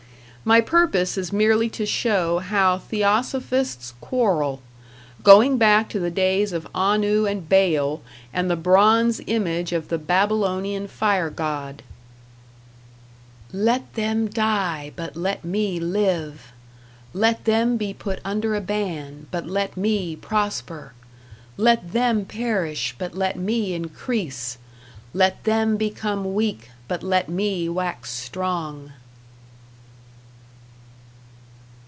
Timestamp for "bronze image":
8.55-9.71